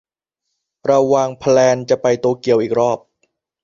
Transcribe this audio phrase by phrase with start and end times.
[0.85, 2.99] เราวางแพลนจะไปโตเกียวอีกรอบ